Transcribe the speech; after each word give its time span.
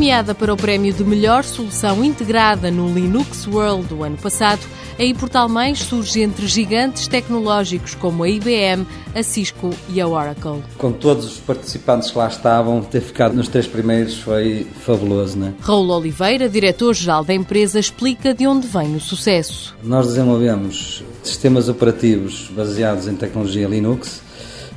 Nomeada 0.00 0.34
para 0.34 0.54
o 0.54 0.56
prémio 0.56 0.94
de 0.94 1.04
melhor 1.04 1.44
solução 1.44 2.02
integrada 2.02 2.70
no 2.70 2.90
Linux 2.90 3.46
World 3.46 3.88
do 3.88 4.02
ano 4.02 4.16
passado, 4.16 4.62
a 4.98 5.04
ePortal 5.04 5.46
Mais 5.46 5.78
surge 5.80 6.22
entre 6.22 6.46
gigantes 6.46 7.06
tecnológicos 7.06 7.94
como 7.94 8.22
a 8.22 8.28
IBM, 8.30 8.86
a 9.14 9.22
Cisco 9.22 9.68
e 9.90 10.00
a 10.00 10.08
Oracle. 10.08 10.62
Com 10.78 10.90
todos 10.90 11.26
os 11.26 11.36
participantes 11.40 12.10
que 12.10 12.16
lá 12.16 12.28
estavam, 12.28 12.80
ter 12.80 13.02
ficado 13.02 13.34
nos 13.34 13.48
três 13.48 13.66
primeiros 13.66 14.18
foi 14.18 14.66
fabuloso, 14.86 15.38
não 15.38 15.48
é? 15.48 15.52
Raul 15.60 15.90
Oliveira, 15.90 16.48
diretor-geral 16.48 17.22
da 17.22 17.34
empresa, 17.34 17.78
explica 17.78 18.32
de 18.32 18.46
onde 18.46 18.66
vem 18.66 18.96
o 18.96 19.00
sucesso. 19.00 19.76
Nós 19.84 20.06
desenvolvemos 20.06 21.04
sistemas 21.22 21.68
operativos 21.68 22.50
baseados 22.56 23.06
em 23.06 23.16
tecnologia 23.16 23.68
Linux 23.68 24.22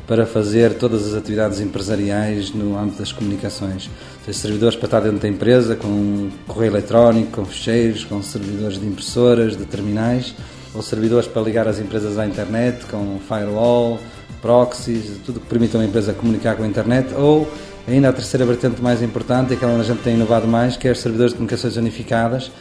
para 0.06 0.26
fazer 0.26 0.74
todas 0.74 1.08
as 1.08 1.14
atividades 1.14 1.60
empresariais 1.62 2.54
no 2.54 2.78
âmbito 2.78 3.00
das 3.00 3.12
comunicações. 3.12 3.90
Tem 4.26 4.34
servidores 4.34 4.76
para 4.76 4.86
estar 4.86 5.00
dentro 5.00 5.20
da 5.20 5.28
empresa, 5.28 5.76
com 5.76 6.30
correio 6.48 6.72
eletrónico, 6.72 7.32
com 7.32 7.46
ficheiros, 7.46 8.04
com 8.04 8.22
servidores 8.22 8.80
de 8.80 8.86
impressoras, 8.86 9.56
de 9.56 9.66
terminais, 9.66 10.36
ou 10.74 10.82
servidores 10.82 11.28
para 11.28 11.42
ligar 11.42 11.68
as 11.68 11.80
empresas 11.80 12.18
à 12.18 12.26
internet, 12.26 12.86
com 12.86 13.20
firewall, 13.28 14.00
proxies, 14.42 15.20
tudo 15.26 15.40
que 15.40 15.48
permita 15.48 15.78
uma 15.78 15.86
empresa 15.86 16.14
comunicar 16.14 16.56
com 16.56 16.64
a 16.64 16.68
internet, 16.68 17.14
ou 17.14 17.48
ainda 17.88 18.10
a 18.10 18.14
terceira 18.14 18.46
vertente 18.46 18.82
mais 18.82 19.02
importante, 19.02 19.54
aquela 19.54 19.72
onde 19.72 19.82
a 19.82 19.86
gente 19.86 20.02
tem 20.02 20.16
inovado 20.16 20.48
mais, 20.48 20.76
que 20.76 20.88
é 20.88 20.92
os 20.92 21.00
servidores 21.00 21.32
de 21.32 21.38
comunicações 21.38 21.78
unificadas, 21.78 22.52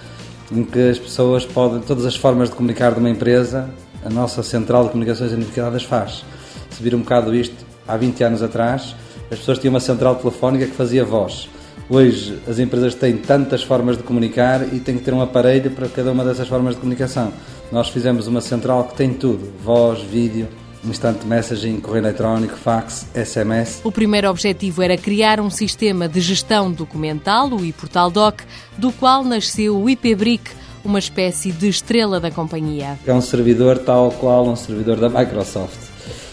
em 0.52 0.62
que 0.62 0.90
as 0.90 0.98
pessoas 0.98 1.44
podem, 1.44 1.80
todas 1.80 2.04
as 2.04 2.14
formas 2.14 2.50
de 2.50 2.54
comunicar 2.54 2.92
de 2.92 3.00
uma 3.00 3.10
empresa, 3.10 3.68
a 4.04 4.10
nossa 4.10 4.42
central 4.42 4.84
de 4.84 4.90
comunicações 4.90 5.32
unificadas 5.32 5.82
faz 5.82 6.24
se 6.74 6.82
vir 6.82 6.94
um 6.94 7.00
bocado 7.00 7.34
isto, 7.34 7.64
há 7.86 7.96
20 7.96 8.24
anos 8.24 8.42
atrás, 8.42 8.94
as 9.30 9.38
pessoas 9.38 9.58
tinham 9.58 9.72
uma 9.72 9.80
central 9.80 10.16
telefónica 10.16 10.66
que 10.66 10.72
fazia 10.72 11.04
voz. 11.04 11.48
Hoje 11.88 12.38
as 12.48 12.58
empresas 12.58 12.94
têm 12.94 13.16
tantas 13.16 13.62
formas 13.62 13.96
de 13.96 14.02
comunicar 14.02 14.62
e 14.72 14.80
têm 14.80 14.96
que 14.96 15.04
ter 15.04 15.12
um 15.12 15.20
aparelho 15.20 15.70
para 15.70 15.88
cada 15.88 16.12
uma 16.12 16.24
dessas 16.24 16.48
formas 16.48 16.74
de 16.74 16.80
comunicação. 16.80 17.32
Nós 17.70 17.88
fizemos 17.88 18.26
uma 18.26 18.40
central 18.40 18.84
que 18.84 18.94
tem 18.94 19.12
tudo: 19.12 19.52
voz, 19.62 20.00
vídeo, 20.00 20.48
instant 20.84 21.24
messaging, 21.24 21.80
correio 21.80 22.04
eletrónico, 22.04 22.56
fax, 22.56 23.06
SMS. 23.14 23.80
O 23.84 23.92
primeiro 23.92 24.30
objetivo 24.30 24.82
era 24.82 24.96
criar 24.96 25.40
um 25.40 25.50
sistema 25.50 26.08
de 26.08 26.20
gestão 26.20 26.70
documental, 26.70 27.48
o 27.50 27.64
iPortal 27.64 28.10
Doc, 28.10 28.40
do 28.76 28.92
qual 28.92 29.24
nasceu 29.24 29.76
o 29.76 29.88
IPBRIC, 29.88 30.50
uma 30.84 30.98
espécie 30.98 31.52
de 31.52 31.68
estrela 31.68 32.18
da 32.20 32.30
companhia. 32.30 32.98
É 33.06 33.12
um 33.12 33.20
servidor 33.20 33.78
tal 33.78 34.10
qual 34.12 34.46
um 34.48 34.56
servidor 34.56 34.96
da 34.96 35.08
Microsoft 35.08 35.91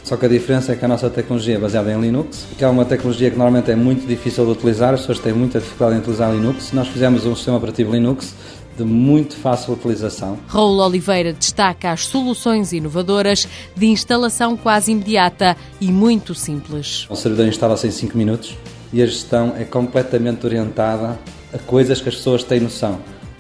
só 0.10 0.18
que 0.18 0.26
a 0.26 0.30
diferença 0.30 0.72
é 0.72 0.76
que 0.76 0.84
a 0.84 0.88
nossa 0.88 1.08
tecnologia 1.08 1.54
é 1.54 1.60
baseada 1.60 1.94
em 1.94 2.02
Linux, 2.02 2.48
que 2.58 2.64
é 2.64 2.68
uma 2.68 2.84
tecnologia 2.84 3.30
que 3.30 3.38
normalmente 3.38 3.70
é 3.70 3.76
muito 3.76 4.08
difícil 4.08 4.44
de 4.44 4.54
utilizar, 4.54 4.96
as 4.96 5.02
pessoas 5.02 5.20
têm 5.20 5.34
muita 5.34 5.60
dificuldade 5.60 5.98
em 5.98 6.00
utilizar 6.00 6.34
Linux. 6.34 6.72
Nós 6.74 6.88
fizemos 6.88 7.28
um 7.28 7.36
sistema 7.36 7.58
operativo 7.58 7.92
Linux 7.92 8.34
de 8.76 8.84
muito 8.84 9.36
fácil 9.38 9.74
utilização. 9.74 10.40
Raul 10.48 10.80
Oliveira 10.80 11.32
destaca 11.32 11.92
as 11.92 12.08
soluções 12.08 12.74
inovadoras 12.74 13.48
de 13.76 13.86
instalação 13.86 14.58
quase 14.58 14.92
imediata 14.92 15.56
e 15.80 15.92
muito 15.92 16.34
simples. 16.34 17.06
O 17.08 17.16
servidor 17.16 17.46
instala-se 17.46 17.86
em 17.86 17.92
5 17.92 18.18
minutos 18.18 18.58
e 18.92 19.04
a 19.04 19.06
gestão 19.06 19.54
é 19.56 19.64
completamente 19.64 20.44
orientada 20.44 21.20
a 21.54 21.58
coisas 21.60 22.02
que 22.02 22.10
as 22.10 22.16
pessoas 22.16 22.44
têm 22.44 22.60
noção. 22.60 22.98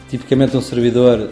Tipicamente 0.07 0.55
um 0.55 0.61
servidor, 0.61 1.31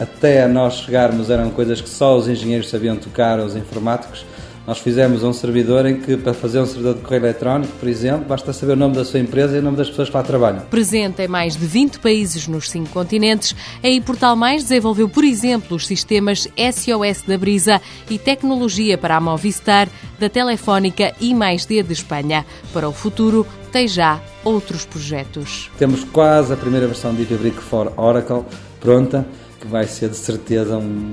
até 0.00 0.42
a 0.42 0.48
nós 0.48 0.78
chegarmos, 0.78 1.28
eram 1.28 1.50
coisas 1.50 1.78
que 1.78 1.90
só 1.90 2.16
os 2.16 2.26
engenheiros 2.26 2.70
sabiam 2.70 2.96
tocar, 2.96 3.38
os 3.38 3.54
informáticos. 3.54 4.24
Nós 4.66 4.78
fizemos 4.78 5.24
um 5.24 5.32
servidor 5.32 5.86
em 5.86 6.00
que, 6.00 6.16
para 6.16 6.32
fazer 6.32 6.60
um 6.60 6.66
servidor 6.66 6.94
de 6.94 7.00
correio 7.00 7.24
eletrónico, 7.24 7.72
por 7.80 7.88
exemplo, 7.88 8.26
basta 8.28 8.52
saber 8.52 8.74
o 8.74 8.76
nome 8.76 8.94
da 8.94 9.04
sua 9.04 9.18
empresa 9.18 9.56
e 9.56 9.58
o 9.58 9.62
nome 9.62 9.76
das 9.76 9.88
pessoas 9.88 10.08
que 10.08 10.16
lá 10.16 10.22
trabalham. 10.22 10.60
Presente 10.70 11.20
em 11.20 11.26
mais 11.26 11.56
de 11.56 11.66
20 11.66 11.98
países 11.98 12.46
nos 12.46 12.70
cinco 12.70 12.90
continentes, 12.90 13.56
a 13.82 13.88
ePortal 13.88 14.36
Mais 14.36 14.62
desenvolveu, 14.62 15.08
por 15.08 15.24
exemplo, 15.24 15.76
os 15.76 15.86
sistemas 15.86 16.46
SOS 16.56 17.22
da 17.26 17.36
Brisa 17.36 17.82
e 18.08 18.18
tecnologia 18.18 18.96
para 18.96 19.16
a 19.16 19.20
Movistar, 19.20 19.88
da 20.22 20.28
Telefónica 20.28 21.12
e 21.20 21.34
mais 21.34 21.66
D 21.66 21.82
de 21.82 21.92
Espanha. 21.92 22.46
Para 22.72 22.88
o 22.88 22.92
futuro, 22.92 23.44
tem 23.72 23.88
já 23.88 24.20
outros 24.44 24.84
projetos. 24.84 25.68
Temos 25.76 26.04
quase 26.04 26.52
a 26.52 26.56
primeira 26.56 26.86
versão 26.86 27.12
de 27.12 27.22
IPBrick 27.22 27.60
for 27.60 27.92
Oracle 27.96 28.44
pronta 28.78 29.26
que 29.60 29.66
vai 29.66 29.84
ser 29.84 30.10
de 30.10 30.16
certeza 30.16 30.76
um 30.76 31.10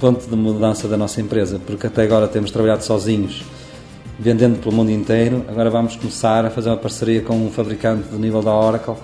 ponto 0.00 0.28
de 0.28 0.36
mudança 0.36 0.88
da 0.88 0.96
nossa 0.96 1.20
empresa, 1.20 1.60
porque 1.64 1.86
até 1.86 2.02
agora 2.02 2.26
temos 2.26 2.50
trabalhado 2.50 2.84
sozinhos, 2.84 3.44
vendendo 4.18 4.58
pelo 4.60 4.74
mundo 4.74 4.90
inteiro. 4.90 5.44
Agora 5.48 5.70
vamos 5.70 5.94
começar 5.94 6.44
a 6.44 6.50
fazer 6.50 6.68
uma 6.68 6.76
parceria 6.76 7.22
com 7.22 7.34
um 7.34 7.50
fabricante 7.50 8.08
do 8.08 8.18
nível 8.18 8.42
da 8.42 8.52
Oracle, 8.52 8.94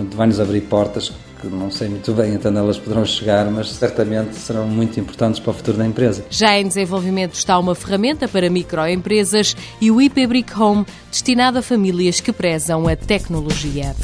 portanto, 0.00 0.16
vai-nos 0.16 0.40
abrir 0.40 0.62
portas 0.62 1.12
que 1.40 1.46
não 1.46 1.70
sei 1.70 1.88
muito 1.88 2.12
bem 2.12 2.34
até 2.34 2.48
onde 2.48 2.58
elas 2.58 2.78
poderão 2.78 3.04
chegar, 3.04 3.50
mas 3.50 3.70
certamente 3.70 4.36
serão 4.36 4.66
muito 4.66 4.98
importantes 5.00 5.40
para 5.40 5.50
o 5.50 5.54
futuro 5.54 5.78
da 5.78 5.86
empresa. 5.86 6.24
Já 6.30 6.58
em 6.58 6.66
desenvolvimento 6.66 7.34
está 7.34 7.58
uma 7.58 7.74
ferramenta 7.74 8.28
para 8.28 8.50
microempresas 8.50 9.56
e 9.80 9.90
o 9.90 10.00
IP 10.00 10.26
Brick 10.26 10.58
Home, 10.58 10.84
destinado 11.10 11.58
a 11.58 11.62
famílias 11.62 12.20
que 12.20 12.32
prezam 12.32 12.86
a 12.88 12.96
tecnologia 12.96 13.94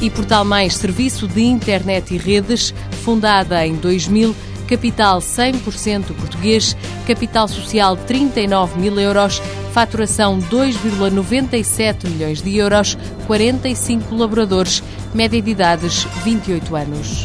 e 0.00 0.08
Portal 0.08 0.46
Mais 0.46 0.76
Serviço 0.76 1.28
de 1.28 1.42
Internet 1.42 2.14
e 2.14 2.16
Redes, 2.16 2.72
fundada 3.04 3.66
em 3.66 3.74
2000, 3.74 4.34
capital 4.66 5.18
100% 5.18 6.14
português, 6.14 6.74
capital 7.06 7.46
social 7.46 7.98
39 7.98 8.80
mil 8.80 8.98
euros, 8.98 9.42
faturação 9.70 10.38
2,97 10.38 12.08
milhões 12.08 12.42
de 12.42 12.56
euros, 12.56 12.98
45 13.26 14.08
colaboradores, 14.08 14.82
média 15.14 15.40
de 15.40 15.50
idades 15.50 16.04
28 16.24 16.76
anos. 16.76 17.24